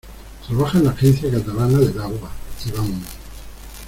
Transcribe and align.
Trabaja 0.47 0.79
en 0.79 0.83
la 0.85 0.89
Agencia 0.89 1.29
Catalana 1.29 1.77
del 1.77 2.01
Agua, 2.01 2.31
Iván. 2.65 3.03